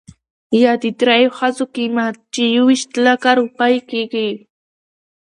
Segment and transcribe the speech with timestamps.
[0.61, 4.29] يا د درېو ښځو قيمت، چې يويشت لکه روپۍ کېږي.